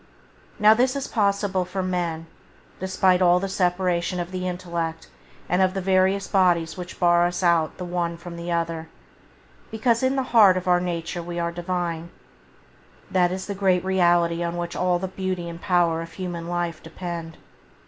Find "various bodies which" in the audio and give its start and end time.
5.79-6.99